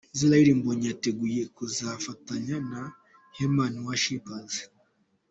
Israel 0.15 0.47
Mbonyi 0.59 0.87
yiteguye 0.89 1.41
kuzafatanya 1.55 2.55
na 2.69 2.81
Heman 3.37 3.73
worshipers. 3.85 4.53